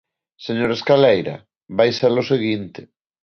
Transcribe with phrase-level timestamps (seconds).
[0.45, 1.35] Señor Escaleira,
[1.77, 2.81] vai ser o seguinte.